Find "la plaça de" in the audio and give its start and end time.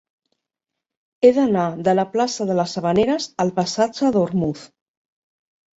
1.99-2.57